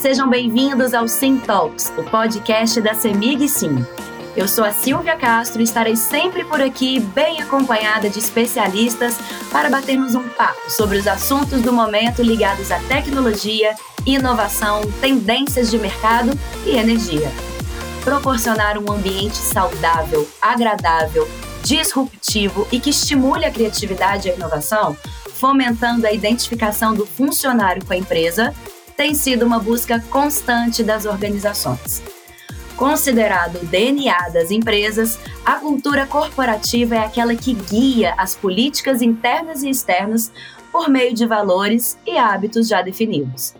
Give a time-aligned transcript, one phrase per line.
[0.00, 3.84] sejam bem-vindos ao Sim Talks, o podcast da Semig Sim.
[4.34, 9.18] Eu sou a Silvia Castro e estarei sempre por aqui, bem acompanhada de especialistas,
[9.52, 13.74] para batermos um papo sobre os assuntos do momento ligados à tecnologia,
[14.06, 16.30] inovação, tendências de mercado
[16.64, 17.30] e energia.
[18.02, 21.28] Proporcionar um ambiente saudável, agradável,
[21.62, 24.96] disruptivo e que estimule a criatividade e a inovação,
[25.34, 28.54] fomentando a identificação do funcionário com a empresa,
[29.00, 32.02] tem sido uma busca constante das organizações.
[32.76, 39.62] Considerado o DNA das empresas, a cultura corporativa é aquela que guia as políticas internas
[39.62, 40.30] e externas
[40.70, 43.54] por meio de valores e hábitos já definidos.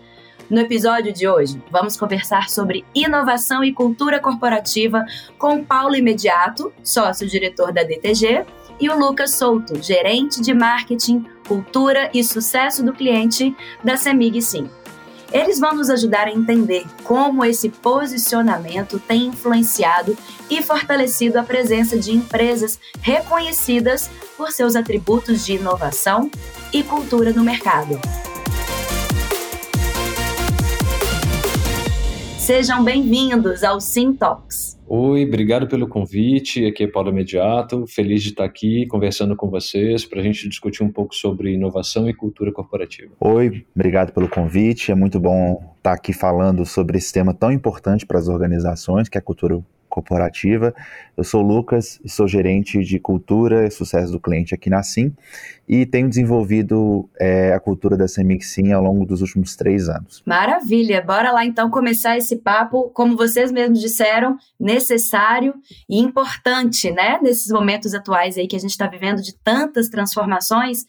[0.47, 5.03] No episódio de hoje, vamos conversar sobre inovação e cultura corporativa
[5.39, 8.45] com Paulo Imediato, sócio-diretor da DTG,
[8.79, 14.69] e o Lucas Souto, gerente de marketing, cultura e sucesso do cliente da Semig Sim.
[15.31, 20.17] Eles vão nos ajudar a entender como esse posicionamento tem influenciado
[20.49, 26.29] e fortalecido a presença de empresas reconhecidas por seus atributos de inovação
[26.73, 27.99] e cultura no mercado.
[32.51, 34.77] Sejam bem-vindos ao Sim Talks.
[34.85, 36.65] Oi, obrigado pelo convite.
[36.65, 37.87] Aqui é Paulo Imediato.
[37.87, 42.09] Feliz de estar aqui conversando com vocês para a gente discutir um pouco sobre inovação
[42.09, 43.13] e cultura corporativa.
[43.21, 44.91] Oi, obrigado pelo convite.
[44.91, 49.17] É muito bom estar aqui falando sobre esse tema tão importante para as organizações, que
[49.17, 50.73] é a cultura corporativa.
[51.15, 55.13] Eu sou o Lucas, sou gerente de cultura e sucesso do cliente aqui na Sim
[55.67, 60.23] e tenho desenvolvido é, a cultura da Semix Sim ao longo dos últimos três anos.
[60.25, 61.01] Maravilha!
[61.01, 65.53] Bora lá então começar esse papo, como vocês mesmos disseram, necessário
[65.89, 67.19] e importante, né?
[67.21, 70.85] Nesses momentos atuais aí que a gente está vivendo de tantas transformações.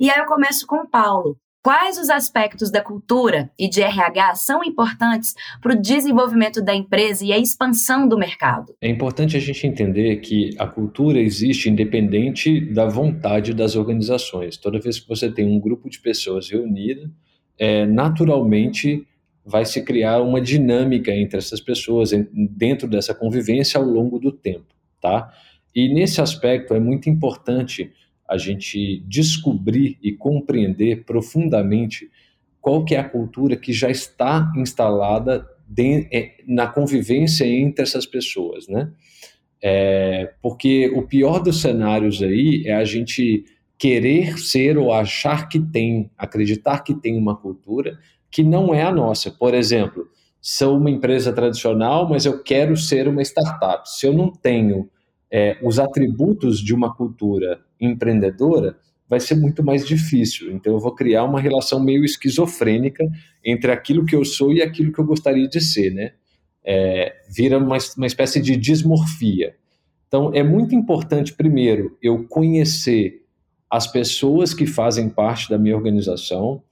[0.00, 1.38] E aí eu começo com o Paulo.
[1.64, 7.24] Quais os aspectos da cultura e de RH são importantes para o desenvolvimento da empresa
[7.24, 8.74] e a expansão do mercado?
[8.82, 14.58] É importante a gente entender que a cultura existe independente da vontade das organizações.
[14.58, 17.08] Toda vez que você tem um grupo de pessoas reunidas,
[17.58, 19.06] é, naturalmente
[19.42, 24.66] vai se criar uma dinâmica entre essas pessoas dentro dessa convivência ao longo do tempo,
[25.00, 25.32] tá?
[25.74, 27.90] E nesse aspecto é muito importante
[28.28, 32.10] a gente descobrir e compreender profundamente
[32.60, 38.06] qual que é a cultura que já está instalada de, é, na convivência entre essas
[38.06, 38.90] pessoas, né?
[39.62, 43.44] É, porque o pior dos cenários aí é a gente
[43.78, 47.98] querer ser ou achar que tem, acreditar que tem uma cultura
[48.30, 49.30] que não é a nossa.
[49.30, 50.06] Por exemplo,
[50.40, 53.88] sou uma empresa tradicional, mas eu quero ser uma startup.
[53.88, 54.88] Se eu não tenho
[55.34, 58.76] é, os atributos de uma cultura empreendedora,
[59.08, 60.52] vai ser muito mais difícil.
[60.52, 63.04] Então, eu vou criar uma relação meio esquizofrênica
[63.44, 66.12] entre aquilo que eu sou e aquilo que eu gostaria de ser, né?
[66.64, 69.56] É, vira uma, uma espécie de dismorfia.
[70.06, 73.24] Então, é muito importante, primeiro, eu conhecer
[73.68, 76.62] as pessoas que fazem parte da minha organização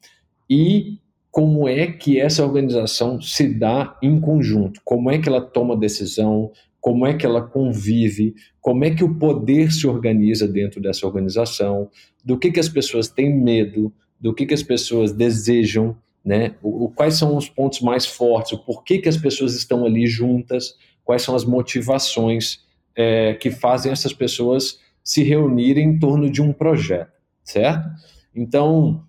[0.49, 1.01] e
[1.33, 6.53] como é que essa organização se dá em conjunto, como é que ela toma decisão,
[6.79, 11.89] como é que ela convive, como é que o poder se organiza dentro dessa organização,
[12.23, 13.91] do que, que as pessoas têm medo,
[14.21, 16.55] do que, que as pessoas desejam, né?
[16.63, 20.07] O, o, quais são os pontos mais fortes, o porquê que as pessoas estão ali
[20.07, 22.61] juntas, quais são as motivações
[22.95, 27.89] é, que fazem essas pessoas se reunirem em torno de um projeto, certo?
[28.35, 29.03] Então,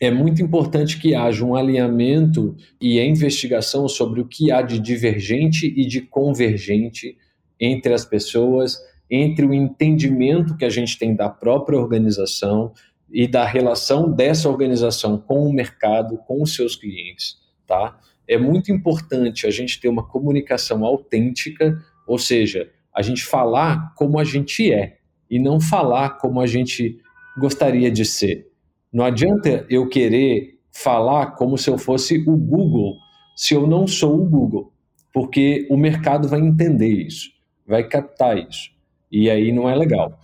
[0.00, 4.78] é muito importante que haja um alinhamento e a investigação sobre o que há de
[4.78, 7.16] divergente e de convergente
[7.58, 8.78] entre as pessoas,
[9.10, 12.72] entre o entendimento que a gente tem da própria organização
[13.10, 17.36] e da relação dessa organização com o mercado, com os seus clientes,
[17.66, 17.98] tá?
[18.28, 24.18] É muito importante a gente ter uma comunicação autêntica, ou seja, a gente falar como
[24.18, 24.98] a gente é
[25.30, 27.00] e não falar como a gente
[27.38, 28.50] gostaria de ser.
[28.96, 32.96] Não adianta eu querer falar como se eu fosse o Google,
[33.36, 34.72] se eu não sou o Google,
[35.12, 37.28] porque o mercado vai entender isso,
[37.66, 38.70] vai captar isso,
[39.12, 40.18] e aí não é legal.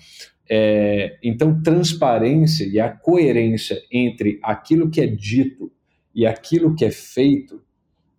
[0.49, 5.71] É, então, transparência e a coerência entre aquilo que é dito
[6.15, 7.61] e aquilo que é feito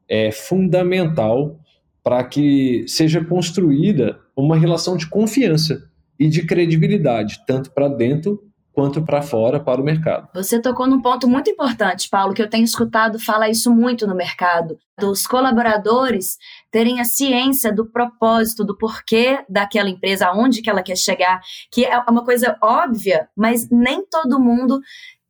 [0.08, 1.60] é fundamental
[2.04, 5.90] para que seja construída uma relação de confiança
[6.20, 10.28] e de credibilidade, tanto para dentro quanto para fora, para o mercado.
[10.34, 14.16] Você tocou num ponto muito importante, Paulo, que eu tenho escutado falar isso muito no
[14.16, 16.38] mercado, dos colaboradores
[16.72, 21.40] terem a ciência do propósito, do porquê daquela empresa, aonde que ela quer chegar,
[21.72, 24.82] que é uma coisa óbvia, mas nem todo mundo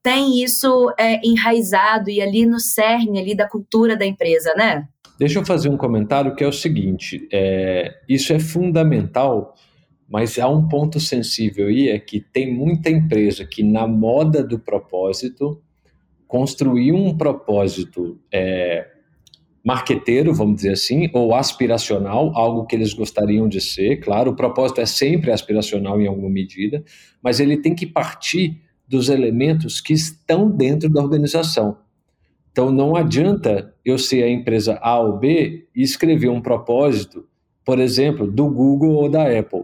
[0.01, 4.87] tem isso é, enraizado e ali no cerne ali da cultura da empresa, né?
[5.17, 9.55] Deixa eu fazer um comentário que é o seguinte: é, isso é fundamental,
[10.07, 14.59] mas há um ponto sensível aí, é que tem muita empresa que, na moda do
[14.59, 15.61] propósito,
[16.27, 18.88] construiu um propósito é,
[19.63, 23.97] marqueteiro, vamos dizer assim, ou aspiracional, algo que eles gostariam de ser.
[23.97, 26.83] Claro, o propósito é sempre aspiracional em alguma medida,
[27.21, 31.77] mas ele tem que partir dos elementos que estão dentro da organização.
[32.51, 37.25] Então não adianta eu ser a empresa A ou B e escrever um propósito,
[37.65, 39.63] por exemplo, do Google ou da Apple.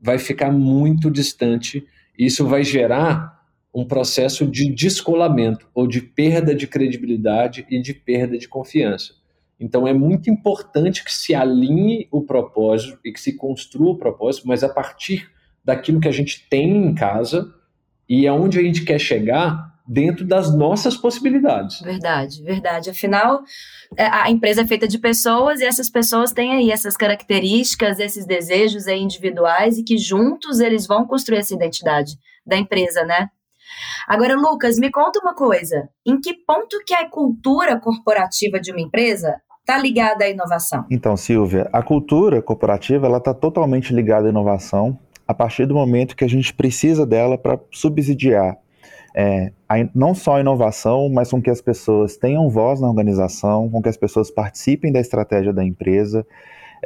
[0.00, 1.86] Vai ficar muito distante.
[2.18, 3.40] Isso vai gerar
[3.72, 9.14] um processo de descolamento ou de perda de credibilidade e de perda de confiança.
[9.58, 14.48] Então é muito importante que se alinhe o propósito e que se construa o propósito,
[14.48, 15.30] mas a partir
[15.64, 17.52] daquilo que a gente tem em casa
[18.08, 21.80] e aonde a gente quer chegar dentro das nossas possibilidades.
[21.80, 22.90] Verdade, verdade.
[22.90, 23.42] Afinal,
[23.96, 28.24] é, a empresa é feita de pessoas e essas pessoas têm aí essas características, esses
[28.24, 32.12] desejos aí individuais e que juntos eles vão construir essa identidade
[32.46, 33.26] da empresa, né?
[34.06, 35.88] Agora, Lucas, me conta uma coisa.
[36.06, 40.86] Em que ponto que a cultura corporativa de uma empresa está ligada à inovação?
[40.88, 44.96] Então, Silvia, a cultura corporativa ela está totalmente ligada à inovação
[45.26, 48.56] a partir do momento que a gente precisa dela para subsidiar
[49.14, 49.52] é,
[49.94, 53.88] não só a inovação, mas com que as pessoas tenham voz na organização, com que
[53.88, 56.26] as pessoas participem da estratégia da empresa,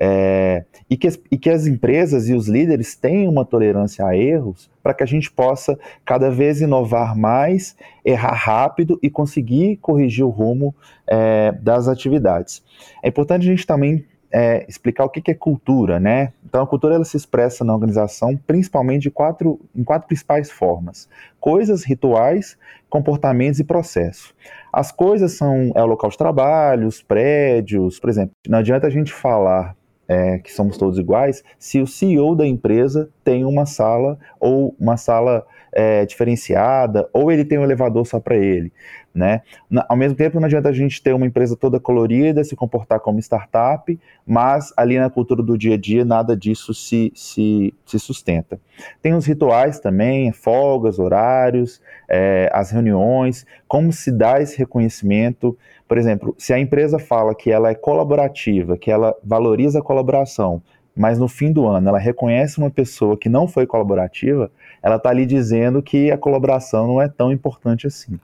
[0.00, 4.16] é, e, que as, e que as empresas e os líderes tenham uma tolerância a
[4.16, 10.24] erros para que a gente possa cada vez inovar mais, errar rápido e conseguir corrigir
[10.24, 10.74] o rumo
[11.06, 12.62] é, das atividades.
[13.02, 14.04] É importante a gente também
[14.36, 16.32] é, explicar o que, que é cultura, né?
[16.44, 21.08] Então a cultura ela se expressa na organização principalmente de quatro, em quatro principais formas:
[21.38, 22.58] coisas, rituais,
[22.90, 24.34] comportamentos e processo.
[24.72, 28.34] As coisas são é o local de trabalho, os prédios, por exemplo.
[28.48, 29.76] Não adianta a gente falar
[30.08, 34.96] é, que somos todos iguais, se o CEO da empresa tem uma sala ou uma
[34.96, 38.72] sala é, diferenciada, ou ele tem um elevador só para ele.
[39.14, 39.42] Né?
[39.88, 43.20] Ao mesmo tempo, não adianta a gente ter uma empresa toda colorida, se comportar como
[43.20, 43.96] startup,
[44.26, 48.58] mas ali na cultura do dia a dia nada disso se, se, se sustenta.
[49.00, 55.56] Tem os rituais também, folgas, horários, é, as reuniões, como se dá esse reconhecimento.
[55.86, 60.60] Por exemplo, se a empresa fala que ela é colaborativa, que ela valoriza a colaboração,
[60.96, 64.50] mas no fim do ano ela reconhece uma pessoa que não foi colaborativa,
[64.82, 68.18] ela está ali dizendo que a colaboração não é tão importante assim.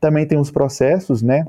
[0.00, 1.46] Também tem os processos, né?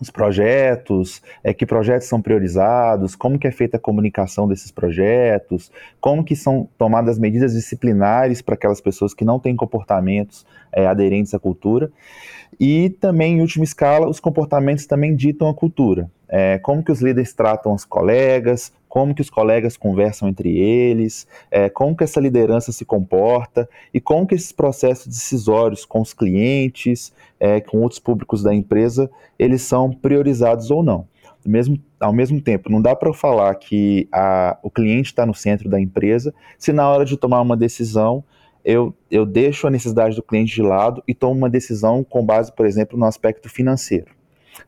[0.00, 5.72] Os projetos, é, que projetos são priorizados, como que é feita a comunicação desses projetos,
[5.98, 11.32] como que são tomadas medidas disciplinares para aquelas pessoas que não têm comportamentos é, aderentes
[11.32, 11.90] à cultura.
[12.60, 16.10] E também, em última escala, os comportamentos também ditam a cultura.
[16.28, 21.26] É, como que os líderes tratam os colegas, como que os colegas conversam entre eles,
[21.50, 26.14] é, como que essa liderança se comporta e como que esses processos decisórios com os
[26.14, 31.06] clientes, é, com outros públicos da empresa, eles são priorizados ou não.
[31.46, 35.68] Mesmo, ao mesmo tempo, não dá para falar que a, o cliente está no centro
[35.68, 38.24] da empresa se na hora de tomar uma decisão
[38.64, 42.52] eu, eu deixo a necessidade do cliente de lado e tomo uma decisão com base,
[42.52, 44.17] por exemplo, no aspecto financeiro.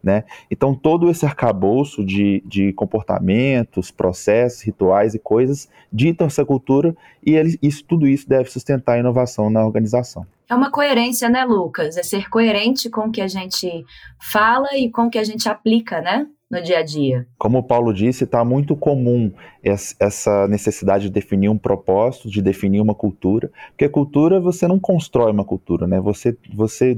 [0.03, 0.25] Né?
[0.51, 6.95] Então, todo esse arcabouço de, de comportamentos, processos, rituais e coisas ditam essa cultura
[7.25, 10.27] e ele, isso, tudo isso deve sustentar a inovação na organização.
[10.49, 11.97] É uma coerência, né, Lucas?
[11.97, 13.85] É ser coerente com o que a gente
[14.19, 16.27] fala e com o que a gente aplica, né?
[16.51, 17.27] No dia a dia?
[17.39, 19.31] Como o Paulo disse, está muito comum
[19.63, 25.31] essa necessidade de definir um propósito, de definir uma cultura, porque cultura você não constrói
[25.31, 26.01] uma cultura, né?
[26.01, 26.97] Você, você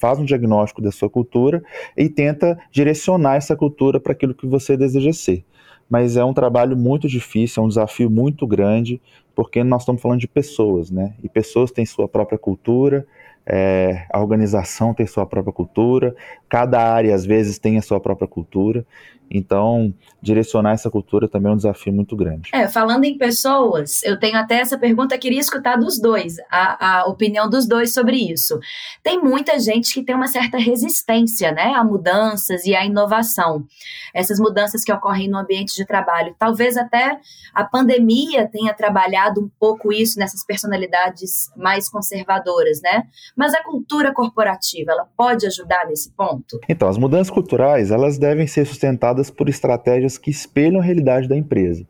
[0.00, 1.62] faz um diagnóstico da sua cultura
[1.96, 5.44] e tenta direcionar essa cultura para aquilo que você deseja ser.
[5.90, 9.00] Mas é um trabalho muito difícil, é um desafio muito grande,
[9.34, 11.14] porque nós estamos falando de pessoas, né?
[11.22, 13.06] E pessoas têm sua própria cultura,
[13.46, 16.14] é, a organização tem sua própria cultura,
[16.48, 18.86] cada área às vezes tem a sua própria cultura,
[19.30, 22.50] então direcionar essa cultura também é um desafio muito grande.
[22.52, 27.06] É, falando em pessoas, eu tenho até essa pergunta, queria escutar dos dois, a, a
[27.06, 28.58] opinião dos dois sobre isso.
[29.02, 33.66] Tem muita gente que tem uma certa resistência né, a mudanças e à inovação.
[34.14, 36.34] Essas mudanças que ocorrem no ambiente de trabalho.
[36.38, 37.18] Talvez até
[37.52, 43.04] a pandemia tenha trabalhado um pouco isso nessas personalidades mais conservadoras, né?
[43.36, 46.58] Mas a cultura corporativa, ela pode ajudar nesse ponto?
[46.68, 51.36] Então, as mudanças culturais, elas devem ser sustentadas por estratégias que espelham a realidade da
[51.36, 51.86] empresa.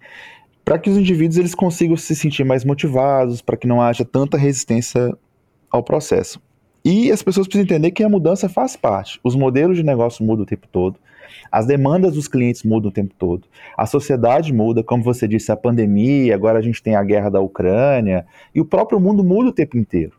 [0.64, 4.36] Para que os indivíduos eles consigam se sentir mais motivados, para que não haja tanta
[4.36, 5.16] resistência
[5.70, 6.40] ao processo.
[6.84, 9.18] E as pessoas precisam entender que a mudança faz parte.
[9.24, 10.98] Os modelos de negócio mudam o tempo todo.
[11.50, 13.46] As demandas dos clientes mudam o tempo todo.
[13.76, 17.40] A sociedade muda, como você disse, a pandemia, agora a gente tem a guerra da
[17.40, 20.12] Ucrânia, e o próprio mundo muda o tempo inteiro.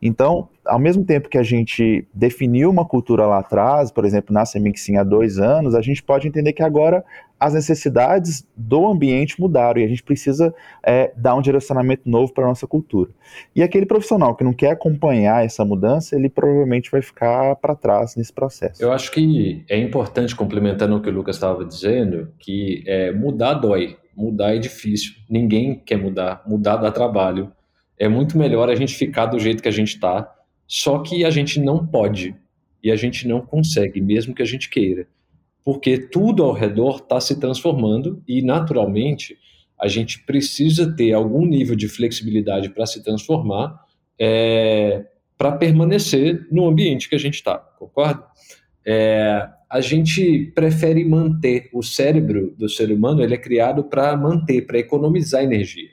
[0.00, 4.44] Então, ao mesmo tempo que a gente definiu uma cultura lá atrás, por exemplo, na
[4.44, 7.04] Semixin há dois anos, a gente pode entender que agora
[7.38, 12.44] as necessidades do ambiente mudaram e a gente precisa é, dar um direcionamento novo para
[12.44, 13.10] a nossa cultura.
[13.54, 18.16] E aquele profissional que não quer acompanhar essa mudança, ele provavelmente vai ficar para trás
[18.16, 18.82] nesse processo.
[18.82, 23.54] Eu acho que é importante, complementando o que o Lucas estava dizendo, que é, mudar
[23.54, 27.52] dói, mudar é difícil, ninguém quer mudar, mudar dá trabalho.
[27.98, 30.35] É muito melhor a gente ficar do jeito que a gente está,
[30.66, 32.34] só que a gente não pode
[32.82, 35.06] e a gente não consegue, mesmo que a gente queira
[35.66, 39.36] porque tudo ao redor está se transformando e, naturalmente,
[39.76, 43.76] a gente precisa ter algum nível de flexibilidade para se transformar,
[44.16, 45.04] é,
[45.36, 48.22] para permanecer no ambiente que a gente está, concorda?
[48.86, 54.64] É, a gente prefere manter o cérebro do ser humano, ele é criado para manter,
[54.68, 55.90] para economizar energia.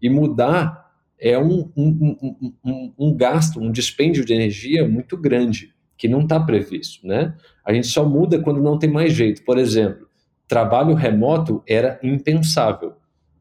[0.00, 0.87] E mudar
[1.20, 6.38] é um, um, um, um, gasto, um dispêndio de energia muito grande que não está
[6.38, 7.34] previsto, né?
[7.64, 9.42] A gente só muda quando não tem mais jeito.
[9.44, 10.06] Por exemplo,
[10.46, 12.92] trabalho remoto era impensável.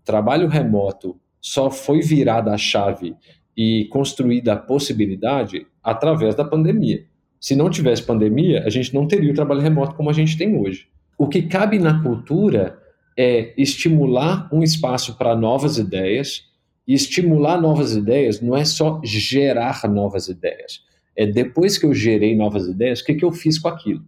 [0.03, 3.15] Trabalho remoto só foi virada a chave
[3.55, 7.05] e construída a possibilidade através da pandemia.
[7.39, 10.57] Se não tivesse pandemia, a gente não teria o trabalho remoto como a gente tem
[10.57, 10.88] hoje.
[11.17, 12.77] O que cabe na cultura
[13.17, 16.47] é estimular um espaço para novas ideias,
[16.88, 22.36] e estimular novas ideias não é só gerar novas ideias é depois que eu gerei
[22.36, 24.06] novas ideias, o que, que eu fiz com aquilo?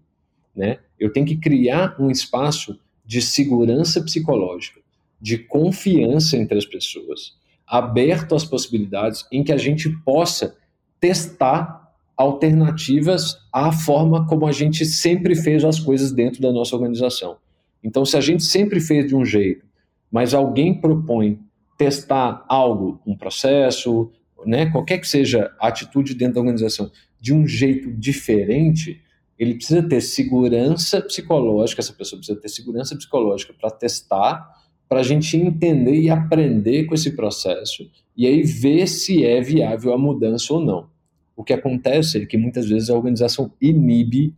[0.55, 0.77] Né?
[1.00, 4.79] Eu tenho que criar um espaço de segurança psicológica,
[5.19, 7.33] de confiança entre as pessoas,
[7.65, 10.55] aberto às possibilidades em que a gente possa
[11.00, 17.38] testar alternativas à forma como a gente sempre fez as coisas dentro da nossa organização.
[17.83, 19.65] Então, se a gente sempre fez de um jeito,
[20.12, 21.39] mas alguém propõe
[21.79, 24.12] testar algo, um processo,
[24.45, 29.01] né, qualquer que seja a atitude dentro da organização, de um jeito diferente,
[29.38, 34.45] ele precisa ter segurança psicológica, essa pessoa precisa ter segurança psicológica para testar,
[34.89, 39.93] para a gente entender e aprender com esse processo, e aí ver se é viável
[39.93, 40.89] a mudança ou não.
[41.33, 44.36] O que acontece é que muitas vezes a organização inibe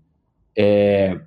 [0.56, 1.20] é,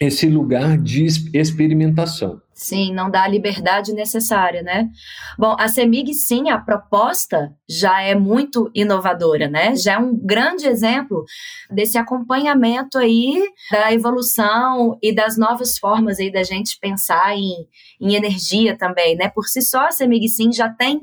[0.00, 2.42] esse lugar de experimentação.
[2.58, 4.90] Sim, não dá a liberdade necessária, né?
[5.38, 9.76] Bom, a CEMIG, sim, a proposta já é muito inovadora, né?
[9.76, 11.24] Já é um grande exemplo
[11.70, 17.54] desse acompanhamento aí da evolução e das novas formas aí da gente pensar em,
[18.00, 19.28] em energia também, né?
[19.28, 21.02] Por si só, a CEMIG, sim, já tem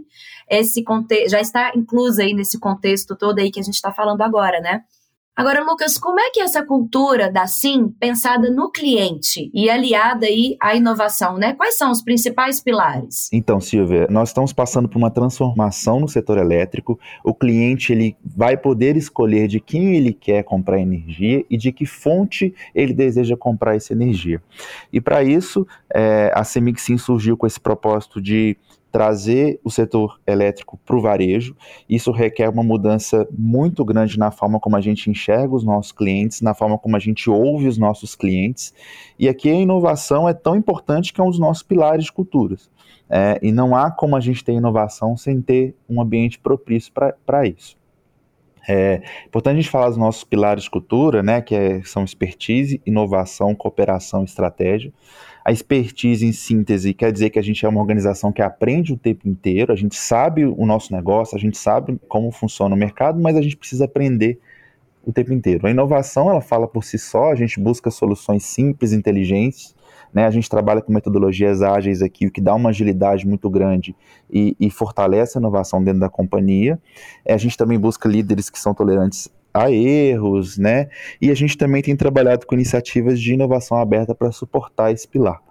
[0.49, 4.21] esse contexto, já está inclusa aí nesse contexto todo aí que a gente está falando
[4.21, 4.81] agora, né?
[5.37, 10.55] Agora, Lucas, como é que essa cultura da SIM, pensada no cliente e aliada aí
[10.61, 11.51] à inovação, né?
[11.51, 13.29] Quais são os principais pilares?
[13.33, 16.97] Então, Silvia, nós estamos passando por uma transformação no setor elétrico.
[17.21, 21.85] O cliente ele vai poder escolher de quem ele quer comprar energia e de que
[21.85, 24.41] fonte ele deseja comprar essa energia.
[24.91, 28.55] E para isso, é, a Semig Sim surgiu com esse propósito de
[28.95, 31.53] trazer o setor elétrico para o varejo.
[31.89, 36.39] Isso requer uma mudança muito grande na forma como a gente enxerga os nossos clientes,
[36.39, 38.73] na forma como a gente ouve os nossos clientes.
[39.19, 42.71] E aqui a inovação é tão importante que é um dos nossos pilares de culturas.
[43.09, 46.93] É, e não há como a gente ter inovação sem ter um ambiente propício
[47.25, 47.75] para isso.
[48.65, 52.81] É importante a gente falar dos nossos pilares de cultura, né, que é, são expertise,
[52.85, 54.93] inovação, cooperação e estratégia.
[55.45, 58.97] A expertise em síntese quer dizer que a gente é uma organização que aprende o
[58.97, 63.21] tempo inteiro, a gente sabe o nosso negócio, a gente sabe como funciona o mercado,
[63.21, 64.39] mas a gente precisa aprender
[65.05, 65.67] o tempo inteiro.
[65.67, 69.75] A inovação, ela fala por si só, a gente busca soluções simples, inteligentes,
[70.11, 70.25] né?
[70.25, 73.95] A gente trabalha com metodologias ágeis aqui, o que dá uma agilidade muito grande
[74.31, 76.79] e, e fortalece a inovação dentro da companhia.
[77.23, 80.89] É, a gente também busca líderes que são tolerantes a erros, né?
[81.21, 85.41] E a gente também tem trabalhado com iniciativas de inovação aberta para suportar esse pilar.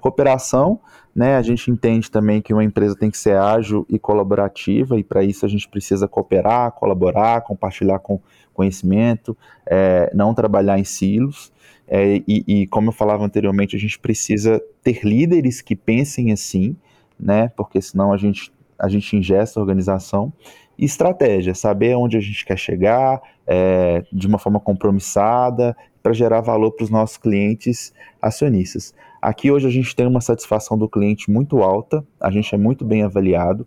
[0.00, 0.78] Cooperação,
[1.12, 1.36] né?
[1.36, 5.24] A gente entende também que uma empresa tem que ser ágil e colaborativa, e para
[5.24, 8.20] isso a gente precisa cooperar, colaborar, compartilhar com
[8.52, 9.36] conhecimento,
[9.66, 11.52] é, não trabalhar em silos.
[11.88, 16.76] É, e, e, como eu falava anteriormente, a gente precisa ter líderes que pensem assim,
[17.18, 17.48] né?
[17.56, 20.32] Porque senão a gente, a gente ingesta a organização
[20.78, 26.40] e estratégia, saber onde a gente quer chegar é, de uma forma compromissada para gerar
[26.40, 28.94] valor para os nossos clientes acionistas.
[29.20, 32.84] Aqui hoje a gente tem uma satisfação do cliente muito alta, a gente é muito
[32.84, 33.66] bem avaliado.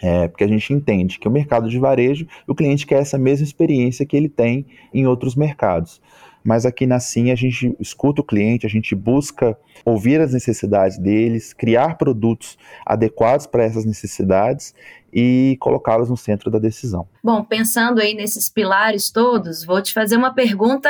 [0.00, 3.44] É, porque a gente entende que o mercado de varejo, o cliente quer essa mesma
[3.44, 6.00] experiência que ele tem em outros mercados.
[6.48, 10.96] Mas aqui na Sim a gente escuta o cliente, a gente busca ouvir as necessidades
[10.96, 14.74] deles, criar produtos adequados para essas necessidades
[15.12, 17.06] e colocá-los no centro da decisão.
[17.22, 20.88] Bom, pensando aí nesses pilares todos, vou te fazer uma pergunta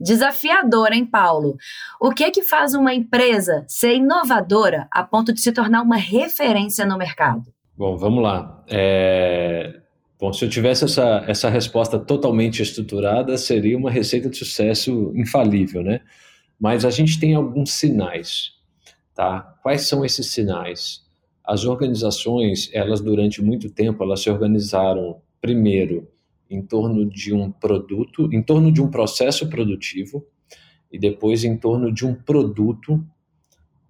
[0.00, 1.56] desafiadora, hein, Paulo?
[2.00, 5.98] O que é que faz uma empresa ser inovadora a ponto de se tornar uma
[5.98, 7.44] referência no mercado?
[7.78, 8.64] Bom, vamos lá.
[8.68, 9.79] É...
[10.20, 15.82] Bom, se eu tivesse essa, essa resposta totalmente estruturada, seria uma receita de sucesso infalível,
[15.82, 16.02] né?
[16.60, 18.52] Mas a gente tem alguns sinais,
[19.14, 19.56] tá?
[19.62, 21.00] Quais são esses sinais?
[21.42, 26.06] As organizações, elas durante muito tempo, elas se organizaram primeiro
[26.50, 30.26] em torno de um produto, em torno de um processo produtivo
[30.92, 33.02] e depois em torno de um produto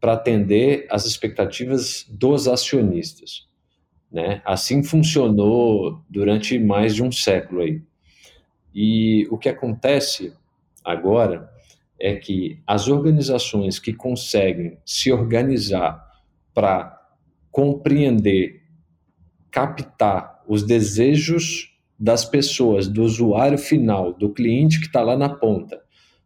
[0.01, 3.50] para atender às expectativas dos acionistas.
[4.11, 4.43] Né?
[4.45, 7.83] Assim funcionou durante mais de um século aí.
[8.75, 10.33] E o que acontece
[10.85, 11.51] agora
[11.99, 16.05] é que as organizações que conseguem se organizar
[16.55, 16.99] para
[17.51, 18.63] compreender,
[19.51, 25.83] captar os desejos das pessoas, do usuário final, do cliente que está lá na ponta,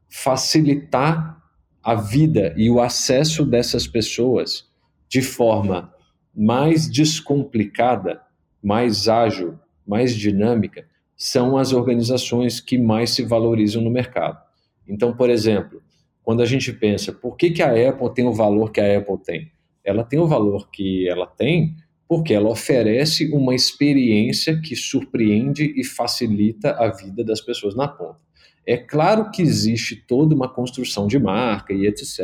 [0.08, 1.42] facilitar
[1.82, 4.70] a vida e o acesso dessas pessoas
[5.08, 5.93] de forma
[6.34, 8.20] mais descomplicada,
[8.62, 10.86] mais ágil, mais dinâmica,
[11.16, 14.38] são as organizações que mais se valorizam no mercado.
[14.86, 15.82] Então, por exemplo,
[16.22, 19.18] quando a gente pensa por que, que a Apple tem o valor que a Apple
[19.18, 19.52] tem,
[19.84, 21.76] ela tem o valor que ela tem
[22.08, 28.18] porque ela oferece uma experiência que surpreende e facilita a vida das pessoas na ponta.
[28.66, 32.18] É claro que existe toda uma construção de marca e etc.,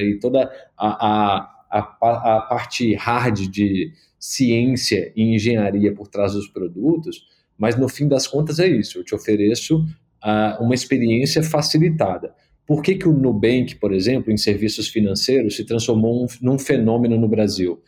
[0.00, 6.46] e toda a, a a, a parte hard de ciência e engenharia por trás dos
[6.46, 7.24] produtos,
[7.56, 12.34] mas no fim das contas é isso, eu te ofereço uh, uma experiência facilitada.
[12.66, 17.18] Por que, que o Nubank, por exemplo, em serviços financeiros, se transformou um, num fenômeno
[17.18, 17.82] no Brasil?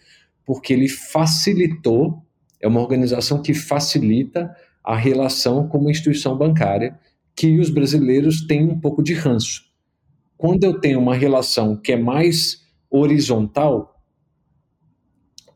[0.44, 2.22] Porque ele facilitou,
[2.60, 6.98] é uma organização que facilita a relação com uma instituição bancária
[7.36, 9.64] que os brasileiros têm um pouco de ranço.
[10.36, 12.63] Quando eu tenho uma relação que é mais
[12.96, 14.00] horizontal,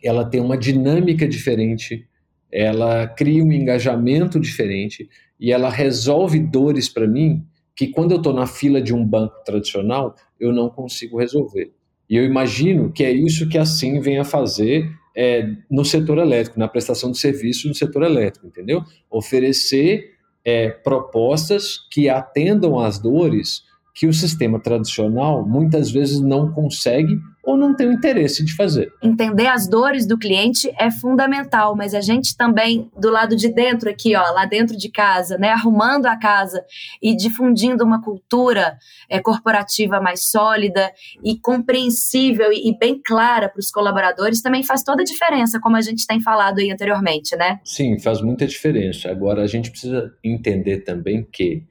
[0.03, 2.09] ela tem uma dinâmica diferente,
[2.51, 7.47] ela cria um engajamento diferente e ela resolve dores para mim
[7.77, 11.73] que quando eu estou na fila de um banco tradicional eu não consigo resolver.
[12.11, 16.19] E eu imagino que é isso que a SIM vem a fazer é, no setor
[16.19, 18.83] elétrico, na prestação de serviços no setor elétrico, entendeu?
[19.11, 23.63] Oferecer é, propostas que atendam às dores
[23.99, 28.93] que o sistema tradicional muitas vezes não consegue ou não tem o interesse de fazer.
[29.03, 33.91] Entender as dores do cliente é fundamental, mas a gente também, do lado de dentro
[33.91, 36.65] aqui, ó, lá dentro de casa, né, arrumando a casa
[37.03, 38.79] e difundindo uma cultura
[39.11, 40.93] é, corporativa mais sólida
[41.25, 45.75] e compreensível e, e bem clara para os colaboradores, também faz toda a diferença, como
[45.75, 47.59] a gente tem falado aí anteriormente, né?
[47.65, 49.11] Sim, faz muita diferença.
[49.11, 51.65] Agora, a gente precisa entender também que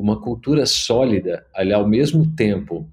[0.00, 2.90] uma cultura sólida, ali, ao mesmo tempo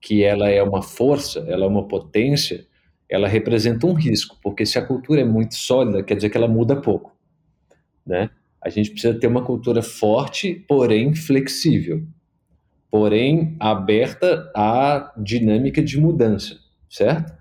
[0.00, 2.66] que ela é uma força, ela é uma potência,
[3.08, 6.46] ela representa um risco, porque se a cultura é muito sólida, quer dizer que ela
[6.48, 7.16] muda pouco,
[8.06, 8.30] né?
[8.62, 12.06] A gente precisa ter uma cultura forte, porém flexível,
[12.90, 17.32] porém aberta à dinâmica de mudança, certo?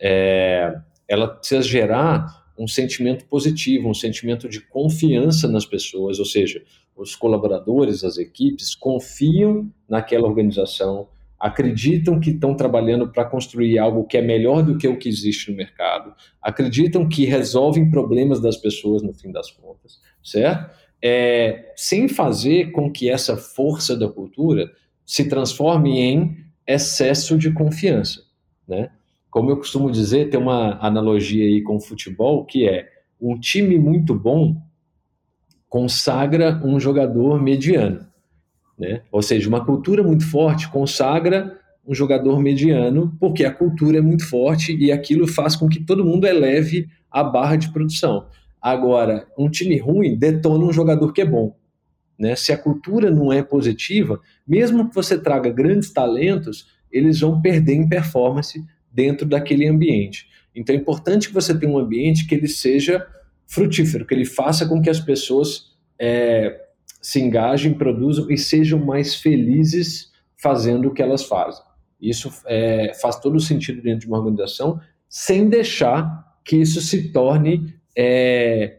[0.00, 0.78] É,
[1.08, 6.62] ela precisa gerar um sentimento positivo, um sentimento de confiança nas pessoas, ou seja,
[6.96, 14.18] os colaboradores, as equipes confiam naquela organização, acreditam que estão trabalhando para construir algo que
[14.18, 19.02] é melhor do que o que existe no mercado, acreditam que resolvem problemas das pessoas
[19.02, 20.70] no fim das contas, certo?
[21.02, 24.70] É, sem fazer com que essa força da cultura
[25.06, 28.22] se transforme em excesso de confiança,
[28.68, 28.90] né?
[29.30, 32.86] Como eu costumo dizer, tem uma analogia aí com o futebol que é
[33.20, 34.60] um time muito bom
[35.70, 38.04] consagra um jogador mediano.
[38.76, 39.02] Né?
[39.12, 41.56] Ou seja, uma cultura muito forte consagra
[41.86, 46.04] um jogador mediano, porque a cultura é muito forte e aquilo faz com que todo
[46.04, 48.26] mundo eleve a barra de produção.
[48.60, 51.56] Agora, um time ruim detona um jogador que é bom.
[52.18, 52.34] Né?
[52.36, 57.74] Se a cultura não é positiva, mesmo que você traga grandes talentos, eles vão perder
[57.74, 60.26] em performance dentro daquele ambiente.
[60.54, 63.06] Então é importante que você tenha um ambiente que ele seja
[63.50, 66.60] frutífero, que ele faça com que as pessoas é,
[67.02, 70.10] se engajem, produzam e sejam mais felizes
[70.40, 71.62] fazendo o que elas fazem.
[72.00, 77.74] Isso é, faz todo sentido dentro de uma organização, sem deixar que isso se torne
[77.98, 78.78] é,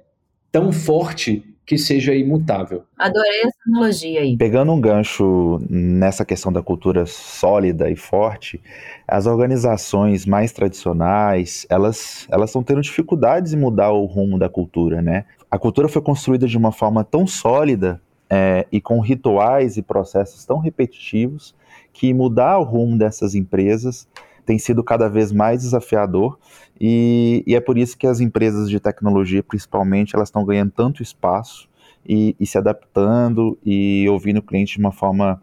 [0.51, 2.83] tão forte que seja imutável.
[2.97, 4.35] Adorei essa analogia aí.
[4.35, 8.59] Pegando um gancho nessa questão da cultura sólida e forte,
[9.07, 15.01] as organizações mais tradicionais, elas elas estão tendo dificuldades em mudar o rumo da cultura,
[15.01, 15.23] né?
[15.49, 20.43] A cultura foi construída de uma forma tão sólida é, e com rituais e processos
[20.43, 21.55] tão repetitivos
[21.93, 24.09] que mudar o rumo dessas empresas
[24.45, 26.37] tem sido cada vez mais desafiador
[26.83, 31.03] e, e, é por isso que as empresas de tecnologia, principalmente, elas estão ganhando tanto
[31.03, 31.69] espaço
[32.03, 35.39] e, e, se adaptando e ouvindo o cliente de uma forma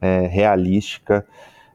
[0.00, 1.26] é, realística,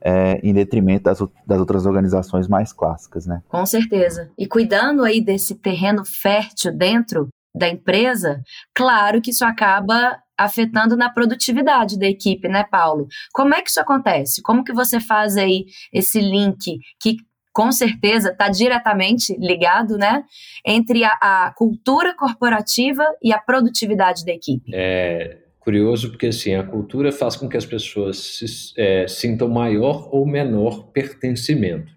[0.02, 3.44] é, em detrimento das, das outras organizações mais clássicas, né?
[3.50, 4.32] Com certeza.
[4.38, 8.42] E cuidando aí desse terreno fértil dentro da empresa,
[8.74, 13.08] claro que isso acaba afetando na produtividade da equipe, né, Paulo?
[13.34, 14.42] Como é que isso acontece?
[14.42, 17.18] Como que você faz aí esse link que
[17.52, 20.24] com certeza está diretamente ligado, né,
[20.66, 24.72] entre a, a, cultura corporativa e a produtividade da equipe?
[24.74, 30.10] É curioso porque assim a cultura faz com que as pessoas se, é, sintam maior
[30.12, 31.92] ou menor pertencimento,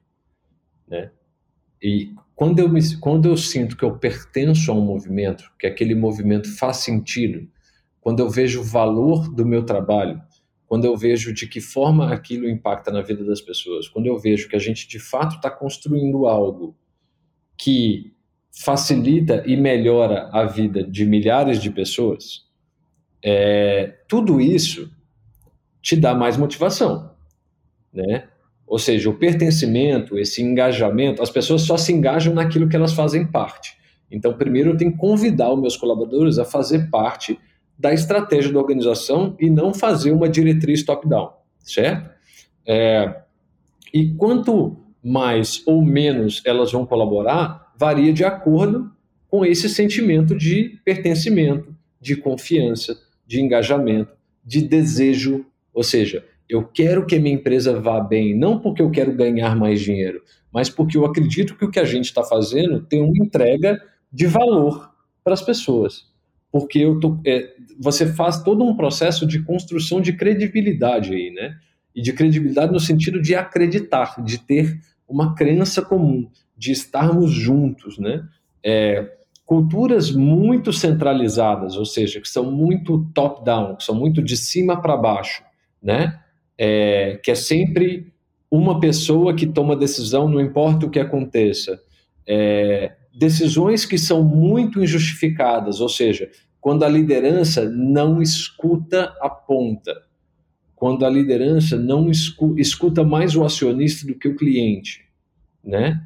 [0.88, 1.10] né?
[1.80, 5.94] E quando eu, me, quando eu sinto que eu pertenço a um movimento, que aquele
[5.94, 7.48] movimento faz sentido,
[8.02, 10.20] quando eu vejo o valor do meu trabalho,
[10.66, 14.48] quando eu vejo de que forma aquilo impacta na vida das pessoas, quando eu vejo
[14.48, 16.76] que a gente de fato está construindo algo
[17.56, 18.12] que
[18.50, 22.44] facilita e melhora a vida de milhares de pessoas,
[23.24, 24.90] é, tudo isso
[25.80, 27.14] te dá mais motivação,
[27.92, 28.28] né?
[28.66, 33.26] Ou seja, o pertencimento, esse engajamento, as pessoas só se engajam naquilo que elas fazem
[33.26, 33.76] parte.
[34.10, 37.38] Então, primeiro eu tenho que convidar os meus colaboradores a fazer parte
[37.82, 42.08] da estratégia da organização e não fazer uma diretriz top-down, certo?
[42.64, 43.22] É,
[43.92, 48.88] e quanto mais ou menos elas vão colaborar, varia de acordo
[49.28, 54.12] com esse sentimento de pertencimento, de confiança, de engajamento,
[54.44, 55.44] de desejo.
[55.74, 59.56] Ou seja, eu quero que a minha empresa vá bem, não porque eu quero ganhar
[59.56, 63.18] mais dinheiro, mas porque eu acredito que o que a gente está fazendo tem uma
[63.18, 64.88] entrega de valor
[65.24, 66.11] para as pessoas
[66.52, 71.56] porque eu tô, é, você faz todo um processo de construção de credibilidade aí, né?
[71.96, 77.98] E de credibilidade no sentido de acreditar, de ter uma crença comum, de estarmos juntos,
[77.98, 78.22] né?
[78.62, 84.80] É, culturas muito centralizadas, ou seja, que são muito top-down, que são muito de cima
[84.80, 85.42] para baixo,
[85.82, 86.20] né?
[86.58, 88.12] É, que é sempre
[88.50, 91.80] uma pessoa que toma decisão, não importa o que aconteça.
[92.26, 100.02] É, decisões que são muito injustificadas, ou seja, quando a liderança não escuta a ponta,
[100.74, 105.04] quando a liderança não escuta mais o acionista do que o cliente,
[105.62, 106.00] né?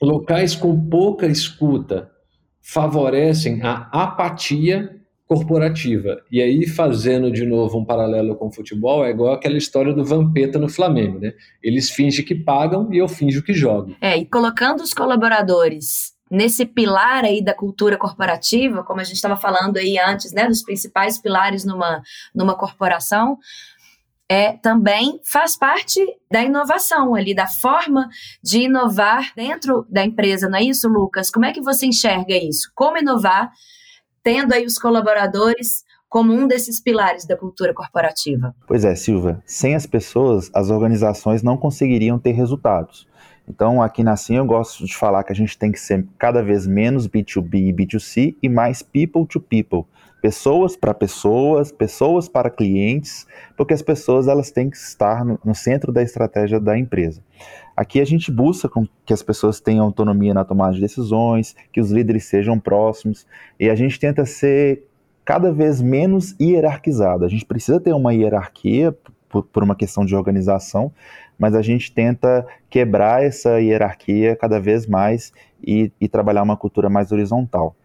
[0.00, 2.10] Locais com pouca escuta
[2.60, 4.97] favorecem a apatia
[5.28, 6.22] corporativa.
[6.32, 10.02] E aí, fazendo de novo um paralelo com o futebol, é igual aquela história do
[10.02, 11.34] Vampeta no Flamengo, né?
[11.62, 13.94] Eles fingem que pagam e eu finjo que jogo.
[14.00, 19.36] É, e colocando os colaboradores nesse pilar aí da cultura corporativa, como a gente estava
[19.36, 22.02] falando aí antes, né, dos principais pilares numa,
[22.34, 23.38] numa corporação,
[24.30, 28.08] é, também faz parte da inovação ali, da forma
[28.42, 31.30] de inovar dentro da empresa, não é isso, Lucas?
[31.30, 32.70] Como é que você enxerga isso?
[32.74, 33.50] Como inovar
[34.22, 38.54] tendo aí os colaboradores como um desses pilares da cultura corporativa.
[38.66, 43.06] Pois é, Silva, sem as pessoas, as organizações não conseguiriam ter resultados.
[43.48, 46.42] Então, aqui na Sim, eu gosto de falar que a gente tem que ser cada
[46.42, 49.86] vez menos B2B e B2C e mais people to people.
[50.20, 53.26] Pessoas para pessoas, pessoas para clientes,
[53.56, 57.22] porque as pessoas elas têm que estar no, no centro da estratégia da empresa.
[57.76, 58.68] Aqui a gente busca
[59.06, 63.24] que as pessoas tenham autonomia na tomada de decisões, que os líderes sejam próximos,
[63.60, 64.84] e a gente tenta ser
[65.24, 67.24] cada vez menos hierarquizado.
[67.24, 68.96] A gente precisa ter uma hierarquia
[69.28, 70.90] por, por uma questão de organização,
[71.38, 76.90] mas a gente tenta quebrar essa hierarquia cada vez mais e, e trabalhar uma cultura
[76.90, 77.76] mais horizontal.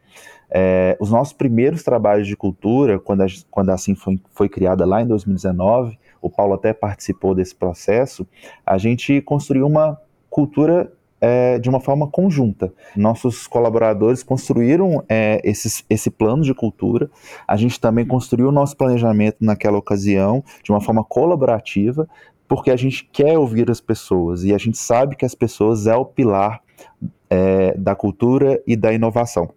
[0.56, 5.02] É, os nossos primeiros trabalhos de cultura, quando, a, quando assim foi, foi criada lá
[5.02, 8.28] em 2019, o Paulo até participou desse processo,
[8.64, 12.72] a gente construiu uma cultura é, de uma forma conjunta.
[12.96, 17.10] Nossos colaboradores construíram é, esses, esse plano de cultura,
[17.48, 22.08] a gente também construiu o nosso planejamento naquela ocasião de uma forma colaborativa,
[22.48, 25.96] porque a gente quer ouvir as pessoas e a gente sabe que as pessoas é
[25.96, 26.62] o pilar
[27.30, 29.50] é, da cultura e da inovação.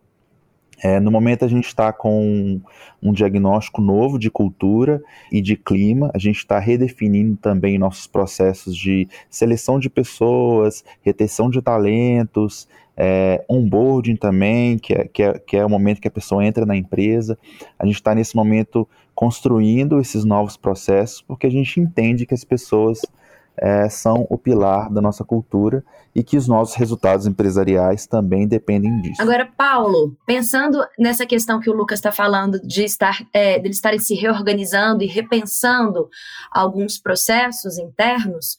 [0.82, 2.60] É, no momento a gente está com
[3.02, 6.10] um diagnóstico novo de cultura e de clima.
[6.14, 13.44] A gente está redefinindo também nossos processos de seleção de pessoas, retenção de talentos, é,
[13.48, 16.76] onboarding também, que é, que, é, que é o momento que a pessoa entra na
[16.76, 17.38] empresa.
[17.78, 22.44] A gente está nesse momento construindo esses novos processos porque a gente entende que as
[22.44, 23.00] pessoas
[23.58, 29.00] é, são o pilar da nossa cultura e que os nossos resultados empresariais também dependem
[29.02, 29.20] disso.
[29.20, 33.98] Agora, Paulo, pensando nessa questão que o Lucas está falando de estar, é, de estarem
[33.98, 36.08] se reorganizando e repensando
[36.50, 38.56] alguns processos internos,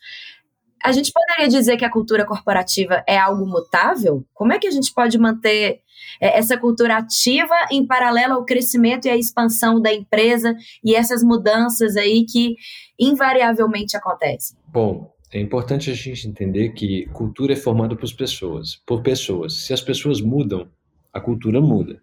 [0.84, 4.24] a gente poderia dizer que a cultura corporativa é algo mutável?
[4.34, 5.82] Como é que a gente pode manter
[6.22, 11.24] é, essa cultura ativa em paralelo ao crescimento e à expansão da empresa e essas
[11.24, 12.56] mudanças aí que
[13.00, 14.58] invariavelmente acontecem?
[14.68, 19.66] Bom, é importante a gente entender que cultura é formada por pessoas, por pessoas.
[19.66, 20.68] Se as pessoas mudam,
[21.12, 22.02] a cultura muda.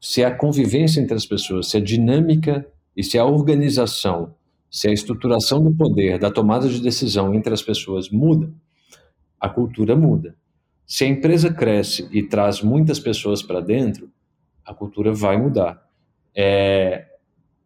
[0.00, 4.34] Se a convivência entre as pessoas, se a dinâmica e se a organização
[4.70, 8.52] se a estruturação do poder, da tomada de decisão entre as pessoas muda,
[9.38, 10.36] a cultura muda.
[10.86, 14.10] Se a empresa cresce e traz muitas pessoas para dentro,
[14.64, 15.82] a cultura vai mudar.
[16.34, 17.06] É,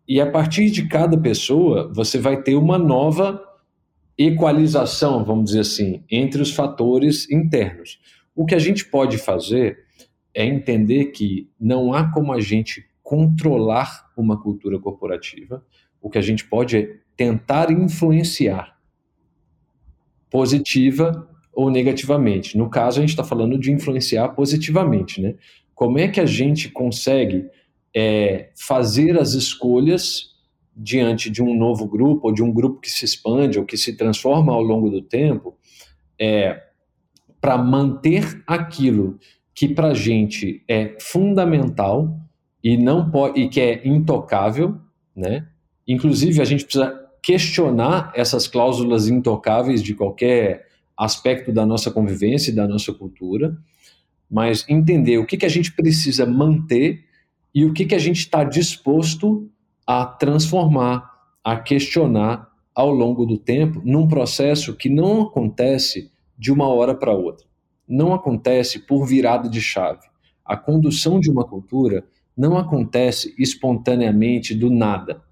[0.06, 3.42] e a partir de cada pessoa, você vai ter uma nova
[4.16, 7.98] equalização, vamos dizer assim, entre os fatores internos.
[8.34, 9.78] O que a gente pode fazer
[10.32, 15.64] é entender que não há como a gente controlar uma cultura corporativa,
[16.04, 18.78] o que a gente pode é tentar influenciar,
[20.30, 22.58] positiva ou negativamente.
[22.58, 25.34] No caso, a gente está falando de influenciar positivamente, né?
[25.74, 27.46] Como é que a gente consegue
[27.96, 30.34] é, fazer as escolhas
[30.76, 33.96] diante de um novo grupo, ou de um grupo que se expande, ou que se
[33.96, 35.56] transforma ao longo do tempo,
[36.20, 36.64] é,
[37.40, 39.18] para manter aquilo
[39.54, 42.20] que para a gente é fundamental
[42.62, 44.78] e não pode e que é intocável,
[45.16, 45.48] né?
[45.86, 50.66] Inclusive, a gente precisa questionar essas cláusulas intocáveis de qualquer
[50.96, 53.56] aspecto da nossa convivência e da nossa cultura,
[54.30, 57.04] mas entender o que, que a gente precisa manter
[57.54, 59.48] e o que, que a gente está disposto
[59.86, 61.10] a transformar,
[61.42, 67.12] a questionar ao longo do tempo, num processo que não acontece de uma hora para
[67.12, 67.46] outra.
[67.88, 70.06] Não acontece por virada de chave.
[70.44, 72.04] A condução de uma cultura
[72.36, 75.22] não acontece espontaneamente do nada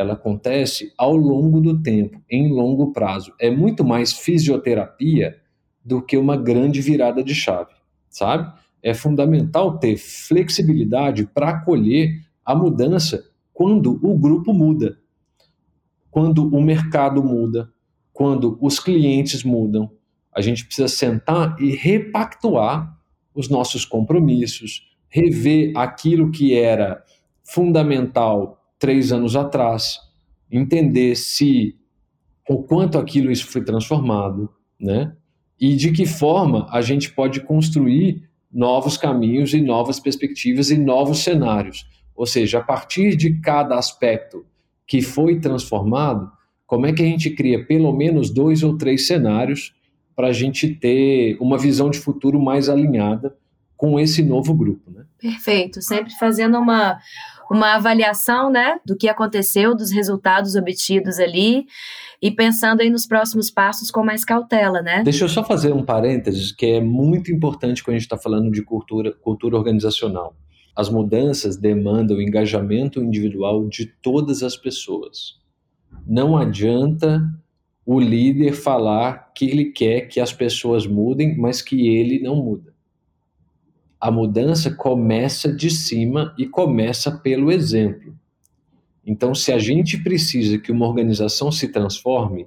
[0.00, 3.34] ela acontece ao longo do tempo, em longo prazo.
[3.38, 5.38] É muito mais fisioterapia
[5.84, 7.74] do que uma grande virada de chave,
[8.08, 8.50] sabe?
[8.82, 14.98] É fundamental ter flexibilidade para acolher a mudança quando o grupo muda,
[16.10, 17.70] quando o mercado muda,
[18.10, 19.90] quando os clientes mudam.
[20.34, 22.98] A gente precisa sentar e repactuar
[23.34, 27.04] os nossos compromissos, rever aquilo que era
[27.44, 29.98] fundamental três anos atrás,
[30.50, 31.76] entender se
[32.48, 35.14] o quanto aquilo isso foi transformado, né?
[35.60, 41.20] E de que forma a gente pode construir novos caminhos e novas perspectivas e novos
[41.20, 41.86] cenários.
[42.16, 44.44] Ou seja, a partir de cada aspecto
[44.86, 46.32] que foi transformado,
[46.66, 49.74] como é que a gente cria pelo menos dois ou três cenários
[50.16, 53.36] para a gente ter uma visão de futuro mais alinhada
[53.76, 55.04] com esse novo grupo, né?
[55.18, 56.98] Perfeito, sempre fazendo uma
[57.50, 61.66] uma avaliação, né, do que aconteceu, dos resultados obtidos ali
[62.22, 65.02] e pensando aí nos próximos passos com mais cautela, né?
[65.02, 68.50] Deixa eu só fazer um parênteses que é muito importante quando a gente está falando
[68.52, 70.36] de cultura, cultura organizacional.
[70.76, 75.40] As mudanças demandam engajamento individual de todas as pessoas.
[76.06, 77.20] Não adianta
[77.84, 82.69] o líder falar que ele quer que as pessoas mudem, mas que ele não muda.
[84.00, 88.16] A mudança começa de cima e começa pelo exemplo.
[89.04, 92.46] Então, se a gente precisa que uma organização se transforme,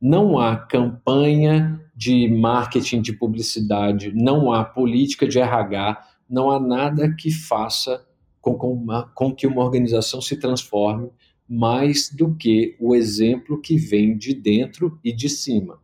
[0.00, 7.14] não há campanha de marketing, de publicidade, não há política de RH, não há nada
[7.14, 8.04] que faça
[8.40, 11.10] com, com, uma, com que uma organização se transforme
[11.48, 15.78] mais do que o exemplo que vem de dentro e de cima,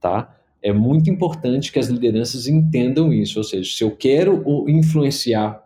[0.00, 0.36] tá?
[0.62, 3.38] É muito importante que as lideranças entendam isso.
[3.38, 5.62] Ou seja, se eu quero influenciar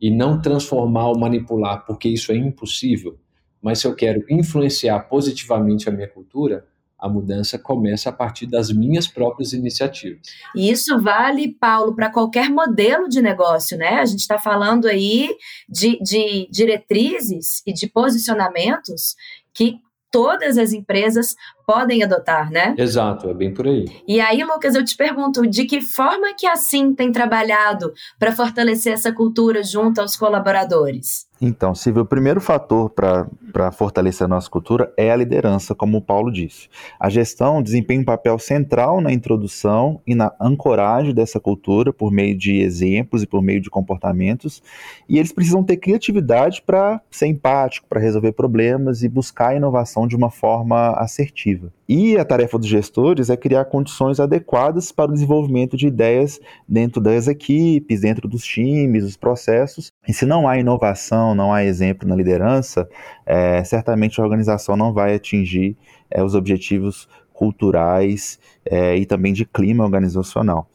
[0.00, 3.18] e não transformar ou manipular, porque isso é impossível,
[3.60, 6.66] mas se eu quero influenciar positivamente a minha cultura,
[6.98, 10.20] a mudança começa a partir das minhas próprias iniciativas.
[10.54, 14.00] E isso vale, Paulo, para qualquer modelo de negócio, né?
[14.00, 15.28] A gente está falando aí
[15.68, 19.14] de, de diretrizes e de posicionamentos
[19.52, 19.78] que
[20.10, 21.34] todas as empresas
[21.66, 22.74] podem adotar, né?
[22.78, 23.86] Exato, é bem por aí.
[24.06, 28.30] E aí, Lucas, eu te pergunto, de que forma que a Sim tem trabalhado para
[28.32, 31.26] fortalecer essa cultura junto aos colaboradores?
[31.38, 36.02] Então, Silvio, o primeiro fator para fortalecer a nossa cultura é a liderança, como o
[36.02, 36.68] Paulo disse.
[36.98, 42.36] A gestão desempenha um papel central na introdução e na ancoragem dessa cultura por meio
[42.36, 44.62] de exemplos e por meio de comportamentos,
[45.06, 50.08] e eles precisam ter criatividade para ser empático, para resolver problemas e buscar a inovação
[50.08, 51.55] de uma forma assertiva.
[51.88, 57.00] E a tarefa dos gestores é criar condições adequadas para o desenvolvimento de ideias dentro
[57.00, 59.92] das equipes, dentro dos times, dos processos.
[60.06, 62.88] E se não há inovação, não há exemplo na liderança,
[63.24, 65.76] é, certamente a organização não vai atingir
[66.10, 70.68] é, os objetivos culturais é, e também de clima organizacional.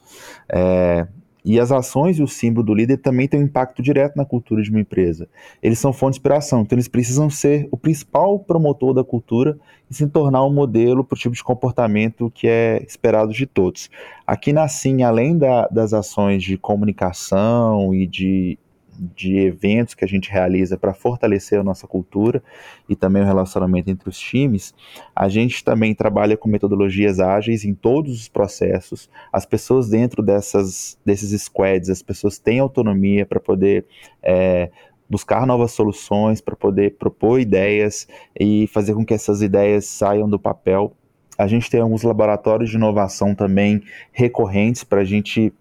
[0.47, 1.07] É,
[1.43, 4.61] e as ações e o símbolo do líder também têm um impacto direto na cultura
[4.61, 5.27] de uma empresa.
[5.61, 9.57] Eles são fonte de inspiração, então eles precisam ser o principal promotor da cultura
[9.89, 13.89] e se tornar um modelo para o tipo de comportamento que é esperado de todos.
[14.25, 18.57] Aqui na SIM, além da, das ações de comunicação e de
[19.01, 22.43] de eventos que a gente realiza para fortalecer a nossa cultura
[22.87, 24.75] e também o relacionamento entre os times,
[25.15, 29.09] a gente também trabalha com metodologias ágeis em todos os processos.
[29.33, 33.85] As pessoas dentro dessas, desses squads, as pessoas têm autonomia para poder
[34.21, 34.69] é,
[35.09, 38.07] buscar novas soluções, para poder propor ideias
[38.39, 40.95] e fazer com que essas ideias saiam do papel.
[41.37, 45.51] A gente tem alguns laboratórios de inovação também recorrentes para a gente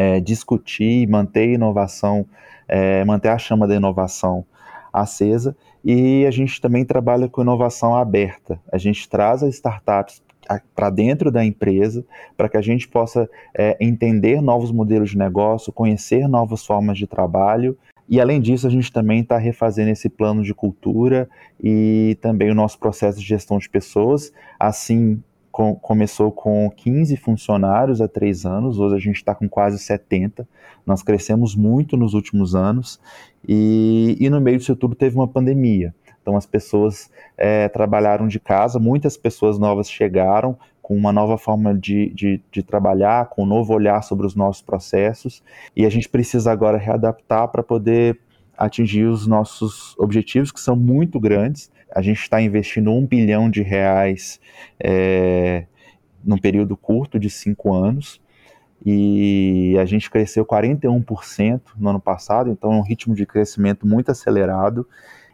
[0.00, 2.24] é, discutir, manter inovação,
[2.66, 4.46] é, manter a chama da inovação
[4.90, 5.54] acesa.
[5.84, 8.58] E a gente também trabalha com inovação aberta.
[8.72, 10.22] A gente traz as startups
[10.74, 12.02] para dentro da empresa
[12.34, 17.06] para que a gente possa é, entender novos modelos de negócio, conhecer novas formas de
[17.06, 17.76] trabalho.
[18.08, 21.28] E além disso, a gente também está refazendo esse plano de cultura
[21.62, 25.22] e também o nosso processo de gestão de pessoas, assim
[25.60, 30.48] com, começou com 15 funcionários há três anos, hoje a gente está com quase 70.
[30.86, 32.98] Nós crescemos muito nos últimos anos
[33.46, 35.94] e, e no meio disso tudo teve uma pandemia.
[36.22, 41.74] Então as pessoas é, trabalharam de casa, muitas pessoas novas chegaram com uma nova forma
[41.74, 45.42] de, de, de, trabalhar, com um novo olhar sobre os nossos processos,
[45.76, 48.18] e a gente precisa agora readaptar para poder
[48.56, 51.70] atingir os nossos objetivos, que são muito grandes.
[51.94, 54.40] A gente está investindo um bilhão de reais
[54.78, 55.66] é,
[56.24, 58.20] num período curto de cinco anos
[58.84, 64.10] e a gente cresceu 41% no ano passado, então é um ritmo de crescimento muito
[64.10, 64.86] acelerado.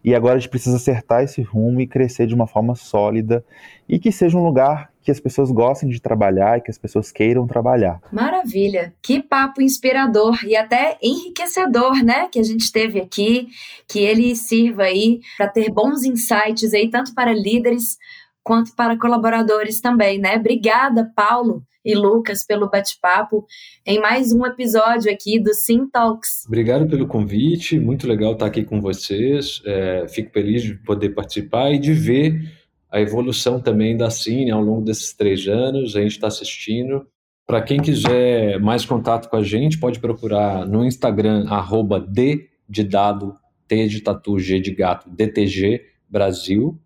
[0.07, 3.45] E agora a gente precisa acertar esse rumo e crescer de uma forma sólida
[3.88, 7.11] e que seja um lugar que as pessoas gostem de trabalhar e que as pessoas
[7.11, 8.01] queiram trabalhar.
[8.12, 8.95] Maravilha!
[9.03, 12.29] Que papo inspirador e até enriquecedor, né?
[12.31, 13.49] Que a gente teve aqui,
[13.88, 17.99] que ele sirva aí para ter bons insights aí, tanto para líderes
[18.46, 20.37] quanto para colaboradores também, né?
[20.37, 23.44] Obrigada, Paulo e Lucas, pelo bate-papo
[23.85, 26.44] em mais um episódio aqui do Sim Talks.
[26.46, 29.61] Obrigado pelo convite, muito legal estar aqui com vocês.
[29.66, 32.40] É, fico feliz de poder participar e de ver
[32.88, 35.96] a evolução também da Cine ao longo desses três anos.
[35.96, 37.04] A gente está assistindo.
[37.44, 42.85] Para quem quiser mais contato com a gente, pode procurar no Instagram, arroba D de
[42.85, 43.35] dado,
[43.66, 46.80] T de tatu, G de gato, DTG Brasil.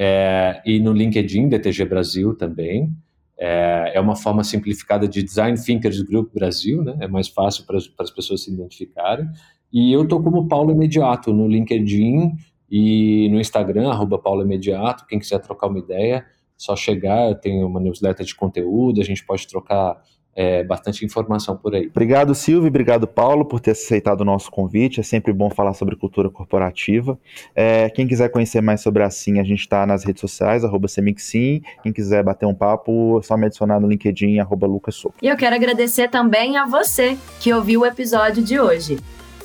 [0.00, 2.92] É, e no LinkedIn, DTG Brasil também.
[3.36, 6.96] É, é, uma forma simplificada de Design Thinkers Group Brasil, né?
[7.00, 9.28] é mais fácil para as pessoas se identificarem.
[9.72, 12.32] E eu estou como Paulo Imediato no LinkedIn,
[12.70, 16.24] e no Instagram, arroba Paulo Imediato, quem quiser trocar uma ideia,
[16.56, 20.02] só chegar, eu tenho uma newsletter de conteúdo, a gente pode trocar
[20.38, 21.88] é, bastante informação por aí.
[21.88, 25.00] Obrigado, Silvio, obrigado, Paulo, por ter aceitado o nosso convite.
[25.00, 27.18] É sempre bom falar sobre cultura corporativa.
[27.56, 30.86] É, quem quiser conhecer mais sobre a Sim, a gente está nas redes sociais, arroba
[30.86, 31.60] Semixim.
[31.82, 35.36] Quem quiser bater um papo, é só me adicionar no LinkedIn, arroba Lucas E eu
[35.36, 38.96] quero agradecer também a você que ouviu o episódio de hoje.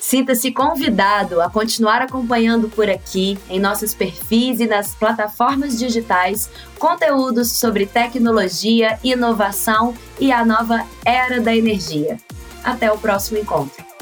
[0.04, 7.54] Sinta-se convidado a continuar acompanhando por aqui, em nossos perfis e nas plataformas digitais, conteúdos
[7.54, 12.18] sobre tecnologia, inovação e a nova era da energia.
[12.66, 13.93] Até o próximo encontro.